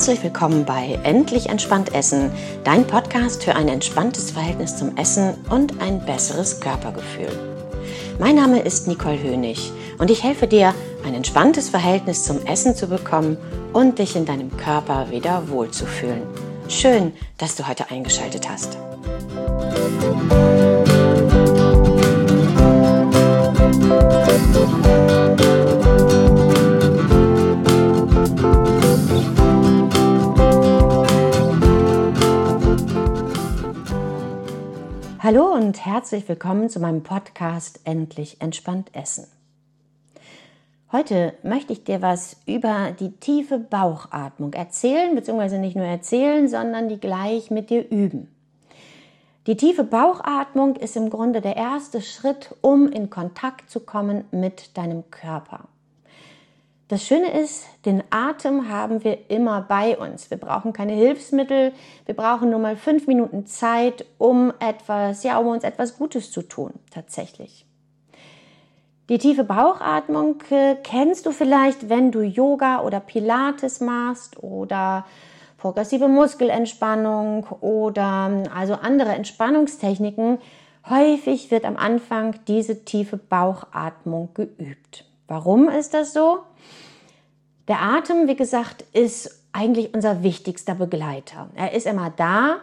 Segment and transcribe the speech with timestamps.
[0.00, 2.32] Herzlich willkommen bei Endlich entspannt Essen,
[2.64, 7.28] dein Podcast für ein entspanntes Verhältnis zum Essen und ein besseres Körpergefühl.
[8.18, 10.72] Mein Name ist Nicole Hönig und ich helfe dir,
[11.04, 13.36] ein entspanntes Verhältnis zum Essen zu bekommen
[13.74, 16.22] und dich in deinem Körper wieder wohlzufühlen.
[16.66, 18.78] Schön, dass du heute eingeschaltet hast.
[35.32, 39.28] Hallo und herzlich willkommen zu meinem Podcast Endlich entspannt essen.
[40.90, 46.88] Heute möchte ich dir was über die tiefe Bauchatmung erzählen, beziehungsweise nicht nur erzählen, sondern
[46.88, 48.34] die gleich mit dir üben.
[49.46, 54.76] Die tiefe Bauchatmung ist im Grunde der erste Schritt, um in Kontakt zu kommen mit
[54.76, 55.68] deinem Körper.
[56.90, 60.28] Das Schöne ist, den Atem haben wir immer bei uns.
[60.28, 61.72] Wir brauchen keine Hilfsmittel.
[62.04, 66.42] Wir brauchen nur mal fünf Minuten Zeit, um etwas, ja, um uns etwas Gutes zu
[66.42, 67.64] tun, tatsächlich.
[69.08, 75.06] Die tiefe Bauchatmung äh, kennst du vielleicht, wenn du Yoga oder Pilates machst oder
[75.58, 80.38] progressive Muskelentspannung oder also andere Entspannungstechniken.
[80.88, 85.04] Häufig wird am Anfang diese tiefe Bauchatmung geübt.
[85.30, 86.40] Warum ist das so?
[87.68, 91.50] Der Atem, wie gesagt, ist eigentlich unser wichtigster Begleiter.
[91.54, 92.56] Er ist immer da.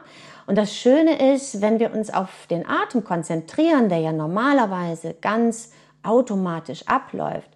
[0.47, 5.71] Und das Schöne ist, wenn wir uns auf den Atem konzentrieren, der ja normalerweise ganz
[6.03, 7.49] automatisch abläuft,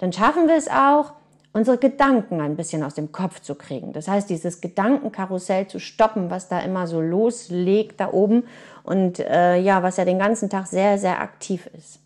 [0.00, 1.14] dann schaffen wir es auch,
[1.54, 3.94] unsere Gedanken ein bisschen aus dem Kopf zu kriegen.
[3.94, 8.44] Das heißt, dieses Gedankenkarussell zu stoppen, was da immer so loslegt da oben
[8.82, 12.00] und äh, ja, was ja den ganzen Tag sehr, sehr aktiv ist.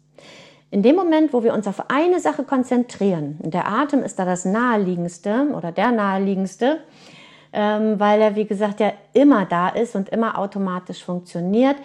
[0.72, 4.24] In dem Moment, wo wir uns auf eine Sache konzentrieren, und der Atem ist da
[4.24, 6.80] das naheliegendste oder der naheliegendste,
[7.52, 11.76] ähm, weil er, wie gesagt, ja immer da ist und immer automatisch funktioniert.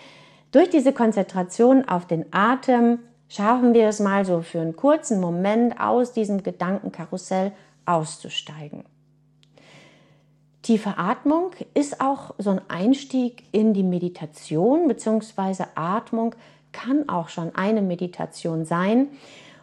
[0.54, 5.82] Durch diese Konzentration auf den Atem schaffen wir es mal so für einen kurzen Moment
[5.82, 7.52] aus diesem Gedankenkarussell
[7.86, 8.86] auszusteigen.
[10.62, 16.36] Tiefe Atmung ist auch so ein Einstieg in die Meditation, beziehungsweise Atmung
[16.78, 19.08] kann auch schon eine Meditation sein.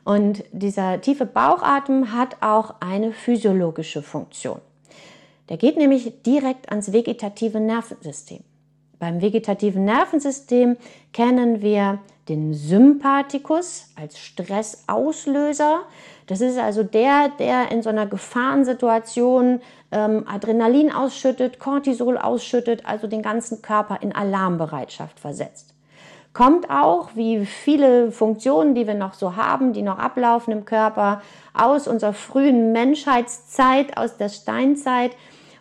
[0.05, 4.61] Und dieser tiefe Bauchatmen hat auch eine physiologische Funktion.
[5.49, 8.43] Der geht nämlich direkt ans vegetative Nervensystem.
[8.99, 10.77] Beim vegetativen Nervensystem
[11.13, 15.83] kennen wir den Sympathikus als Stressauslöser.
[16.27, 19.61] Das ist also der, der in so einer Gefahrensituation
[19.93, 25.74] ähm, Adrenalin ausschüttet, Cortisol ausschüttet, also den ganzen Körper in Alarmbereitschaft versetzt
[26.35, 31.23] kommt auch, wie viele Funktionen, die wir noch so haben, die noch ablaufen im Körper,
[31.55, 35.13] aus unserer frühen Menschheitszeit, aus der Steinzeit,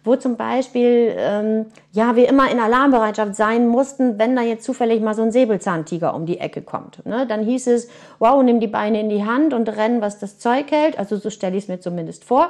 [0.03, 5.01] wo zum Beispiel ähm, ja wir immer in Alarmbereitschaft sein mussten, wenn da jetzt zufällig
[5.01, 7.05] mal so ein Säbelzahntiger um die Ecke kommt.
[7.05, 7.25] Ne?
[7.25, 7.88] Dann hieß es,
[8.19, 11.00] wow, nimm die Beine in die Hand und renn, was das Zeug hält.
[11.00, 12.50] Also so stelle ich es mir zumindest vor.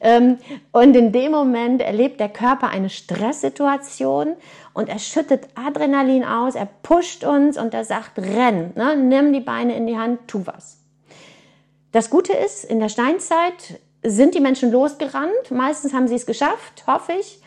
[0.00, 0.38] Ähm,
[0.72, 4.36] und in dem Moment erlebt der Körper eine Stresssituation
[4.72, 8.96] und er schüttet Adrenalin aus, er pusht uns und er sagt, renn, ne?
[8.96, 10.78] nimm die Beine in die Hand, tu was.
[11.90, 15.50] Das Gute ist, in der Steinzeit sind die Menschen losgerannt.
[15.50, 17.40] Meistens haben sie es geschafft, hoffe ich.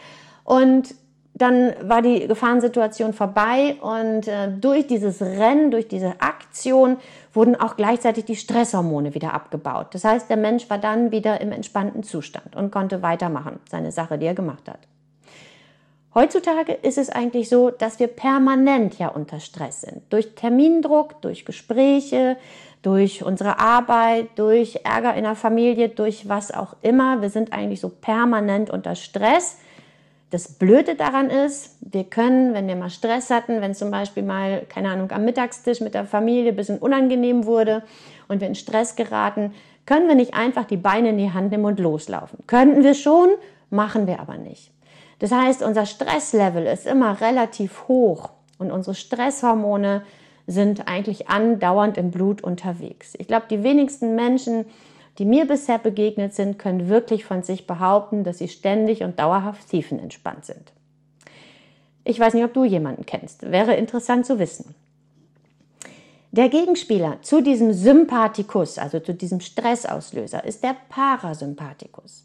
[0.44, 0.96] Und
[1.42, 6.98] dann war die Gefahrensituation vorbei und äh, durch dieses Rennen, durch diese Aktion
[7.34, 9.88] wurden auch gleichzeitig die Stresshormone wieder abgebaut.
[9.92, 14.18] Das heißt, der Mensch war dann wieder im entspannten Zustand und konnte weitermachen, seine Sache,
[14.18, 14.80] die er gemacht hat.
[16.14, 20.02] Heutzutage ist es eigentlich so, dass wir permanent ja unter Stress sind.
[20.10, 22.36] Durch Termindruck, durch Gespräche,
[22.82, 27.22] durch unsere Arbeit, durch Ärger in der Familie, durch was auch immer.
[27.22, 29.58] Wir sind eigentlich so permanent unter Stress.
[30.32, 34.66] Das Blöde daran ist, wir können, wenn wir mal Stress hatten, wenn zum Beispiel mal,
[34.70, 37.84] keine Ahnung, am Mittagstisch mit der Familie ein bisschen unangenehm wurde
[38.30, 39.54] und wir in Stress geraten,
[39.86, 42.40] können wir nicht einfach die Beine in die Hand nehmen und loslaufen.
[42.48, 43.28] Könnten wir schon,
[43.70, 44.72] machen wir aber nicht.
[45.20, 50.04] Das heißt, unser Stresslevel ist immer relativ hoch und unsere Stresshormone
[50.48, 53.16] sind eigentlich andauernd im Blut unterwegs.
[53.18, 54.66] Ich glaube, die wenigsten Menschen,
[55.18, 59.70] die mir bisher begegnet sind, können wirklich von sich behaupten, dass sie ständig und dauerhaft
[59.70, 60.72] tiefenentspannt sind.
[62.04, 63.52] Ich weiß nicht, ob du jemanden kennst.
[63.52, 64.74] Wäre interessant zu wissen.
[66.32, 72.24] Der Gegenspieler zu diesem Sympathikus, also zu diesem Stressauslöser, ist der Parasympathikus.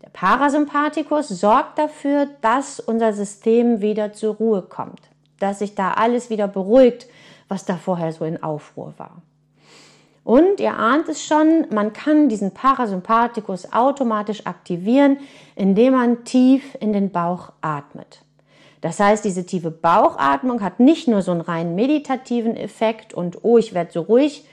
[0.00, 5.00] Der Parasympathikus sorgt dafür, dass unser System wieder zur Ruhe kommt,
[5.40, 7.08] dass sich da alles wieder beruhigt,
[7.48, 9.22] was da vorher so in Aufruhr war.
[10.24, 15.18] Und ihr ahnt es schon, man kann diesen Parasympathikus automatisch aktivieren,
[15.56, 18.22] indem man tief in den Bauch atmet.
[18.80, 23.58] Das heißt, diese tiefe Bauchatmung hat nicht nur so einen rein meditativen Effekt und oh,
[23.58, 24.44] ich werde so ruhig,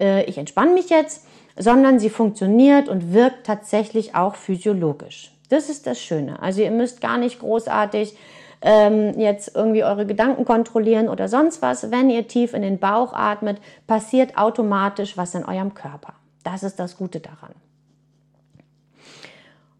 [0.00, 1.26] äh, ich entspanne mich jetzt,
[1.56, 5.32] sondern sie funktioniert und wirkt tatsächlich auch physiologisch.
[5.48, 6.42] Das ist das Schöne.
[6.42, 8.16] Also ihr müsst gar nicht großartig
[8.62, 11.90] ähm, jetzt irgendwie eure Gedanken kontrollieren oder sonst was.
[11.90, 16.14] Wenn ihr tief in den Bauch atmet, passiert automatisch was in eurem Körper.
[16.42, 17.52] Das ist das Gute daran.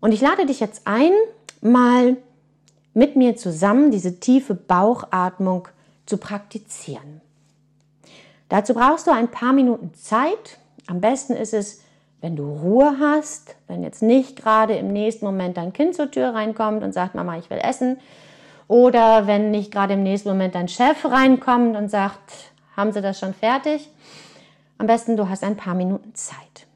[0.00, 1.12] Und ich lade dich jetzt ein,
[1.60, 2.16] mal
[2.94, 5.68] mit mir zusammen diese tiefe Bauchatmung
[6.06, 7.20] zu praktizieren.
[8.48, 10.58] Dazu brauchst du ein paar Minuten Zeit.
[10.86, 11.82] Am besten ist es,
[12.20, 16.34] wenn du Ruhe hast, wenn jetzt nicht gerade im nächsten Moment dein Kind zur Tür
[16.34, 17.98] reinkommt und sagt, Mama, ich will essen,
[18.68, 23.18] oder wenn nicht gerade im nächsten Moment dein Chef reinkommt und sagt, haben Sie das
[23.18, 23.88] schon fertig?
[24.78, 26.66] Am besten du hast ein paar Minuten Zeit.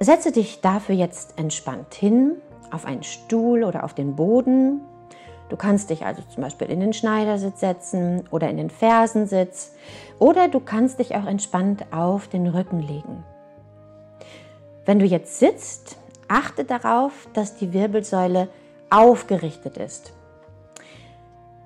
[0.00, 2.36] Setze dich dafür jetzt entspannt hin,
[2.70, 4.80] auf einen Stuhl oder auf den Boden.
[5.48, 9.72] Du kannst dich also zum Beispiel in den Schneidersitz setzen oder in den Fersensitz
[10.18, 13.24] oder du kannst dich auch entspannt auf den Rücken legen.
[14.84, 15.96] Wenn du jetzt sitzt,
[16.28, 18.48] Achte darauf, dass die Wirbelsäule
[18.90, 20.12] aufgerichtet ist.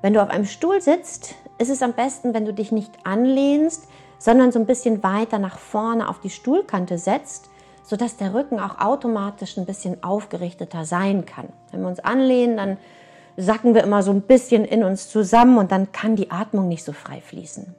[0.01, 3.87] Wenn du auf einem Stuhl sitzt, ist es am besten, wenn du dich nicht anlehnst,
[4.19, 7.51] sondern so ein bisschen weiter nach vorne auf die Stuhlkante setzt,
[7.85, 11.49] sodass der Rücken auch automatisch ein bisschen aufgerichteter sein kann.
[11.71, 12.79] Wenn wir uns anlehnen, dann
[13.37, 16.85] sacken wir immer so ein bisschen in uns zusammen und dann kann die Atmung nicht
[16.85, 17.75] so frei fließen.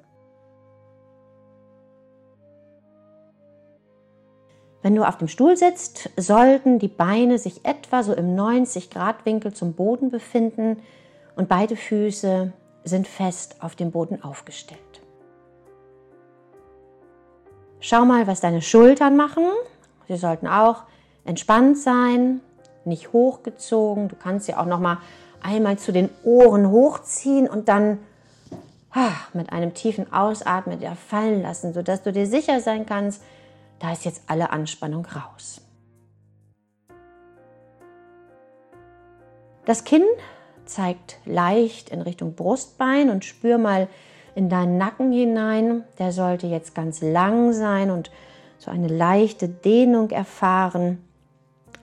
[4.84, 9.74] Wenn du auf dem Stuhl sitzt, sollten die Beine sich etwa so im 90-Grad-Winkel zum
[9.74, 10.78] Boden befinden
[11.38, 12.52] und beide Füße
[12.84, 14.82] sind fest auf dem Boden aufgestellt.
[17.80, 19.46] Schau mal, was deine Schultern machen.
[20.10, 20.84] Sie sollten auch
[21.24, 22.42] entspannt sein,
[22.84, 24.10] nicht hochgezogen.
[24.10, 24.98] Du kannst sie auch noch mal
[25.42, 28.00] einmal zu den Ohren hochziehen und dann
[29.34, 33.24] mit einem tiefen Ausatmen wieder fallen lassen, sodass du dir sicher sein kannst,
[33.84, 35.60] da ist jetzt alle Anspannung raus.
[39.66, 40.06] Das Kinn
[40.64, 43.90] zeigt leicht in Richtung Brustbein und spür mal
[44.36, 45.84] in deinen Nacken hinein.
[46.00, 48.10] Der sollte jetzt ganz lang sein und
[48.58, 51.04] so eine leichte Dehnung erfahren,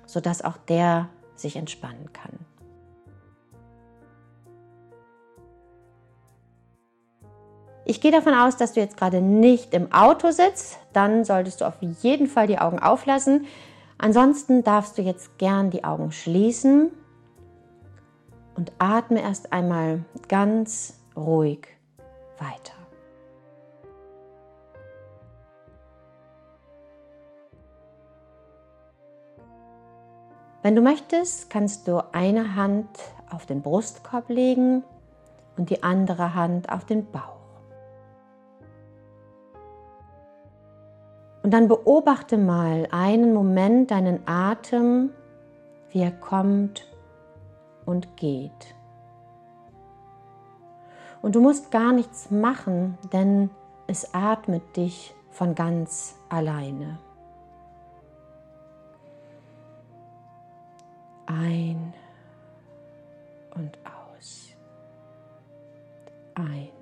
[0.06, 2.38] sodass auch der sich entspannen kann.
[7.85, 10.79] Ich gehe davon aus, dass du jetzt gerade nicht im Auto sitzt.
[10.93, 13.47] Dann solltest du auf jeden Fall die Augen auflassen.
[13.99, 16.91] Ansonsten darfst du jetzt gern die Augen schließen
[18.56, 21.67] und atme erst einmal ganz ruhig
[22.38, 22.75] weiter.
[30.62, 32.88] Wenn du möchtest, kannst du eine Hand
[33.31, 34.85] auf den Brustkorb legen
[35.56, 37.39] und die andere Hand auf den Bauch.
[41.42, 45.10] Und dann beobachte mal einen Moment deinen Atem,
[45.91, 46.86] wie er kommt
[47.86, 48.74] und geht.
[51.22, 53.50] Und du musst gar nichts machen, denn
[53.86, 56.98] es atmet dich von ganz alleine.
[61.26, 61.94] Ein
[63.55, 64.55] und aus.
[66.34, 66.80] Ein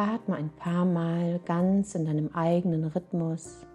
[0.00, 3.66] Atme ein paar Mal ganz in deinem eigenen Rhythmus.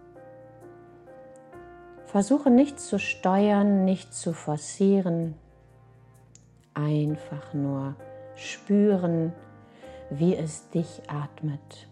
[2.07, 5.35] Versuche nichts zu steuern, nichts zu forcieren.
[6.73, 7.95] Einfach nur
[8.35, 9.33] spüren,
[10.09, 11.87] wie es dich atmet.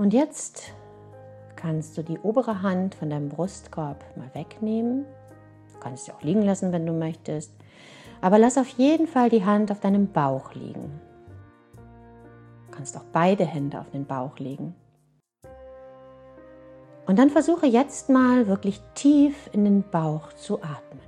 [0.00, 0.72] Und jetzt
[1.56, 5.04] kannst du die obere Hand von deinem Brustkorb mal wegnehmen.
[5.74, 7.52] Du kannst sie auch liegen lassen, wenn du möchtest.
[8.22, 10.98] Aber lass auf jeden Fall die Hand auf deinem Bauch liegen.
[11.74, 14.74] Du kannst auch beide Hände auf den Bauch legen.
[17.06, 21.02] Und dann versuche jetzt mal wirklich tief in den Bauch zu atmen.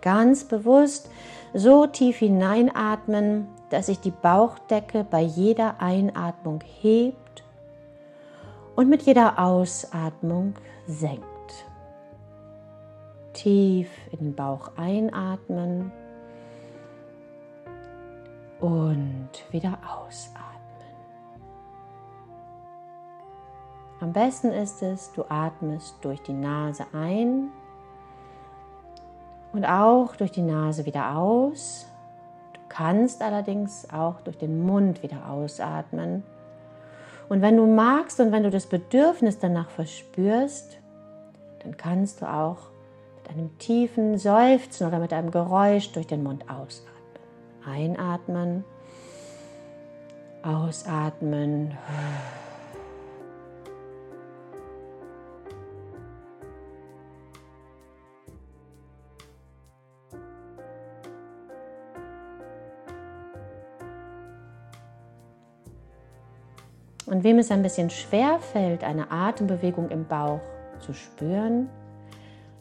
[0.00, 1.10] Ganz bewusst
[1.54, 7.21] so tief hineinatmen, dass sich die Bauchdecke bei jeder Einatmung hebt
[8.76, 10.54] und mit jeder Ausatmung
[10.86, 11.26] senkt.
[13.32, 15.90] Tief in den Bauch einatmen
[18.60, 20.42] und wieder ausatmen.
[24.00, 27.50] Am besten ist es, du atmest durch die Nase ein
[29.52, 31.86] und auch durch die Nase wieder aus.
[32.52, 36.24] Du kannst allerdings auch durch den Mund wieder ausatmen.
[37.28, 40.78] Und wenn du magst und wenn du das Bedürfnis danach verspürst,
[41.62, 42.58] dann kannst du auch
[43.16, 46.92] mit einem tiefen Seufzen oder mit einem Geräusch durch den Mund ausatmen.
[47.64, 48.64] Einatmen,
[50.42, 51.78] ausatmen.
[67.12, 70.40] Und wem es ein bisschen schwer fällt, eine Atembewegung im Bauch
[70.78, 71.68] zu spüren,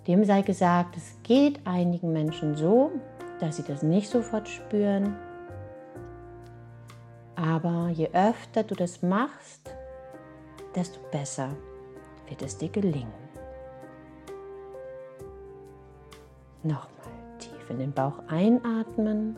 [0.07, 2.91] dem sei gesagt, es geht einigen Menschen so,
[3.39, 5.15] dass sie das nicht sofort spüren.
[7.37, 9.73] Aber je öfter du das machst,
[10.75, 11.55] desto besser
[12.27, 13.13] wird es dir gelingen.
[16.61, 16.89] Nochmal
[17.39, 19.37] tief in den Bauch einatmen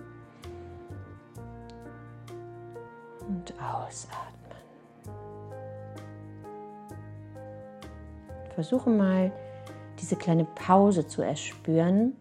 [3.27, 4.32] und ausatmen.
[8.53, 9.31] Versuche mal,
[9.99, 12.13] diese kleine Pause zu erspüren,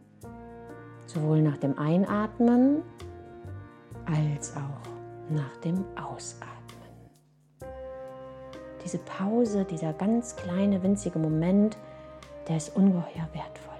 [1.06, 2.82] sowohl nach dem Einatmen
[4.06, 6.52] als auch nach dem Ausatmen.
[8.84, 11.76] Diese Pause, dieser ganz kleine, winzige Moment,
[12.48, 13.71] der ist ungeheuer wertvoll.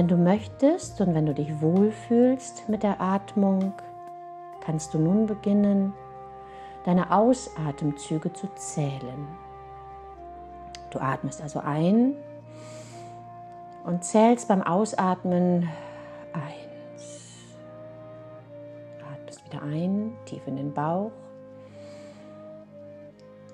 [0.00, 3.74] Wenn du möchtest und wenn du dich wohlfühlst mit der Atmung,
[4.62, 5.92] kannst du nun beginnen,
[6.86, 9.28] deine Ausatemzüge zu zählen.
[10.88, 12.14] Du atmest also ein
[13.84, 15.68] und zählst beim Ausatmen
[16.32, 17.36] eins.
[19.12, 21.12] Atmest wieder ein, tief in den Bauch.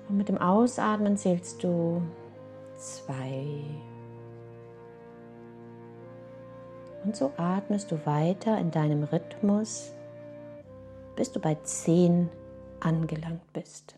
[0.07, 2.01] Und mit dem Ausatmen zählst du
[2.77, 3.65] zwei.
[7.07, 9.93] Und so atmest du weiter in deinem Rhythmus,
[11.15, 12.29] bis du bei 10
[12.81, 13.95] angelangt bist.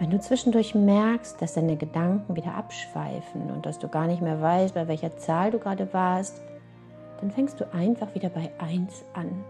[0.00, 4.40] Wenn du zwischendurch merkst, dass deine Gedanken wieder abschweifen und dass du gar nicht mehr
[4.40, 6.40] weißt, bei welcher Zahl du gerade warst,
[7.20, 9.44] dann fängst du einfach wieder bei 1 an.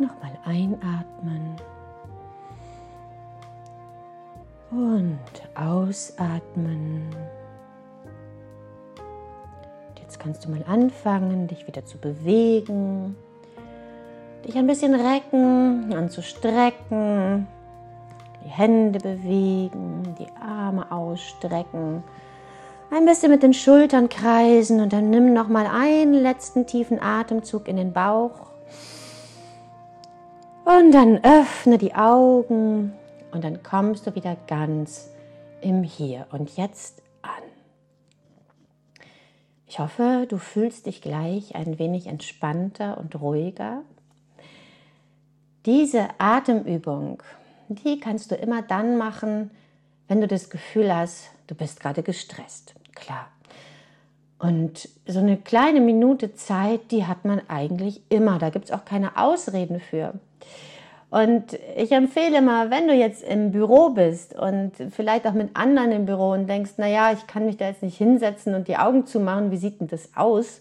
[0.00, 1.56] Nochmal einatmen.
[4.70, 5.18] Und
[5.54, 7.14] ausatmen.
[10.00, 13.14] Jetzt kannst du mal anfangen, dich wieder zu bewegen.
[14.46, 17.46] Dich ein bisschen recken und zu strecken.
[18.42, 22.02] Die Hände bewegen, die Arme ausstrecken.
[22.90, 27.68] Ein bisschen mit den Schultern kreisen und dann nimm noch mal einen letzten tiefen Atemzug
[27.68, 28.50] in den Bauch.
[30.78, 32.92] Und dann öffne die Augen
[33.32, 35.10] und dann kommst du wieder ganz
[35.62, 37.42] im Hier und Jetzt an.
[39.66, 43.82] Ich hoffe, du fühlst dich gleich ein wenig entspannter und ruhiger.
[45.66, 47.20] Diese Atemübung,
[47.68, 49.50] die kannst du immer dann machen,
[50.06, 52.74] wenn du das Gefühl hast, du bist gerade gestresst.
[52.94, 53.26] Klar.
[54.38, 58.38] Und so eine kleine Minute Zeit, die hat man eigentlich immer.
[58.38, 60.14] Da gibt es auch keine Ausreden für.
[61.10, 65.90] Und ich empfehle mal, wenn du jetzt im Büro bist und vielleicht auch mit anderen
[65.90, 69.06] im Büro und denkst, naja, ich kann mich da jetzt nicht hinsetzen und die Augen
[69.06, 70.60] zumachen, wie sieht denn das aus?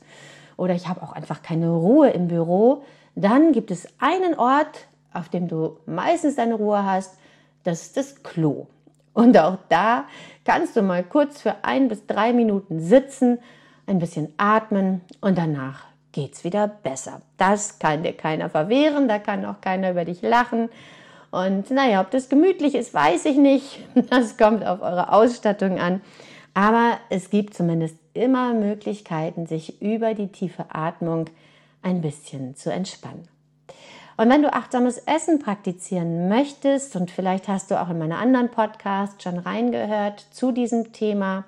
[0.57, 2.83] Oder ich habe auch einfach keine Ruhe im Büro,
[3.15, 7.17] dann gibt es einen Ort, auf dem du meistens deine Ruhe hast,
[7.63, 8.65] das ist das Klo.
[9.13, 10.05] Und auch da
[10.45, 13.37] kannst du mal kurz für ein bis drei Minuten sitzen,
[13.85, 17.21] ein bisschen atmen und danach geht es wieder besser.
[17.37, 20.69] Das kann dir keiner verwehren, da kann auch keiner über dich lachen.
[21.31, 23.83] Und naja, ob das gemütlich ist, weiß ich nicht.
[24.09, 26.01] Das kommt auf eure Ausstattung an.
[26.53, 31.25] Aber es gibt zumindest immer Möglichkeiten, sich über die tiefe Atmung
[31.81, 33.27] ein bisschen zu entspannen.
[34.17, 38.49] Und wenn du achtsames Essen praktizieren möchtest, und vielleicht hast du auch in meine anderen
[38.49, 41.45] Podcasts schon reingehört zu diesem Thema,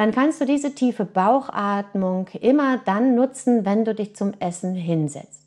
[0.00, 5.42] dann kannst du diese tiefe Bauchatmung immer dann nutzen, wenn du dich zum Essen hinsetzt.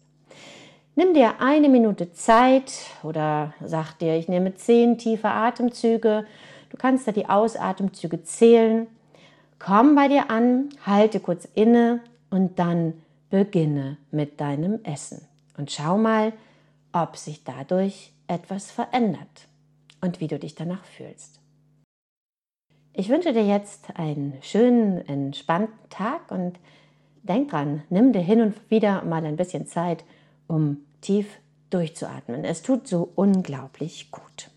[0.96, 6.28] Nimm dir eine Minute Zeit oder sag dir, ich nehme zehn tiefe Atemzüge.
[6.70, 8.86] Du kannst da die Ausatemzüge zählen.
[9.58, 12.94] Komm bei dir an, halte kurz inne und dann
[13.32, 15.28] beginne mit deinem Essen.
[15.58, 16.32] Und schau mal,
[16.92, 19.48] ob sich dadurch etwas verändert
[20.02, 21.40] und wie du dich danach fühlst.
[22.96, 26.60] Ich wünsche dir jetzt einen schönen, entspannten Tag und
[27.24, 30.04] denk dran, nimm dir hin und wieder mal ein bisschen Zeit,
[30.48, 31.40] um tief
[31.72, 32.44] durchzuatmen.
[32.44, 34.52] Es tut so unglaublich gut.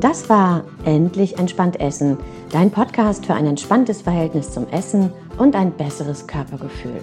[0.00, 2.16] Das war Endlich entspannt Essen,
[2.50, 7.02] dein Podcast für ein entspanntes Verhältnis zum Essen und ein besseres Körpergefühl.